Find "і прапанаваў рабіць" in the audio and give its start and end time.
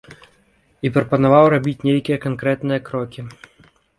0.87-1.85